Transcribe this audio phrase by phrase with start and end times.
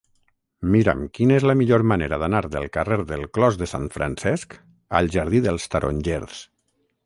[0.75, 4.59] Mira'm quina és la millor manera d'anar del carrer del Clos de Sant Francesc
[5.01, 6.45] al jardí dels Tarongers.